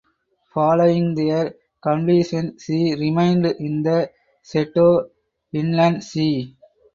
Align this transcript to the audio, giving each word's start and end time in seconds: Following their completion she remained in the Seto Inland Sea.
Following 0.55 1.13
their 1.13 1.53
completion 1.79 2.57
she 2.57 2.95
remained 2.95 3.45
in 3.45 3.83
the 3.83 4.09
Seto 4.43 5.11
Inland 5.53 6.03
Sea. 6.03 6.57